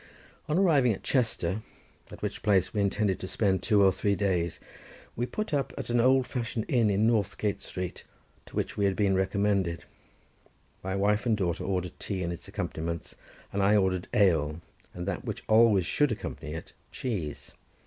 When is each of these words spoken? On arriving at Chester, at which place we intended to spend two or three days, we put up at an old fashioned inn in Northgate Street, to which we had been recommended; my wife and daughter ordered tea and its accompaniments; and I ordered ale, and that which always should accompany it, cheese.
On 0.49 0.57
arriving 0.57 0.93
at 0.93 1.03
Chester, 1.03 1.61
at 2.09 2.23
which 2.23 2.41
place 2.41 2.73
we 2.73 2.81
intended 2.81 3.19
to 3.19 3.27
spend 3.27 3.61
two 3.61 3.83
or 3.83 3.91
three 3.91 4.15
days, 4.15 4.59
we 5.15 5.27
put 5.27 5.53
up 5.53 5.71
at 5.77 5.91
an 5.91 5.99
old 5.99 6.25
fashioned 6.25 6.65
inn 6.67 6.89
in 6.89 7.05
Northgate 7.05 7.61
Street, 7.61 8.03
to 8.47 8.55
which 8.55 8.75
we 8.75 8.85
had 8.85 8.95
been 8.95 9.13
recommended; 9.13 9.83
my 10.83 10.95
wife 10.95 11.27
and 11.27 11.37
daughter 11.37 11.63
ordered 11.63 11.99
tea 11.99 12.23
and 12.23 12.33
its 12.33 12.47
accompaniments; 12.47 13.13
and 13.53 13.61
I 13.61 13.75
ordered 13.75 14.07
ale, 14.11 14.61
and 14.95 15.07
that 15.07 15.23
which 15.23 15.43
always 15.47 15.85
should 15.85 16.11
accompany 16.11 16.55
it, 16.55 16.73
cheese. 16.91 17.51